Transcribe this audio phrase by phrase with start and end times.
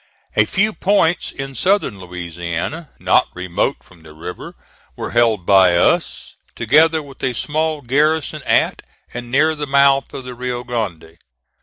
[0.35, 4.55] A few points in Southern Louisiana, not remote from the river,
[4.95, 8.81] were held by us, together with a small garrison at
[9.13, 11.19] and near the mouth of the Rio Grande.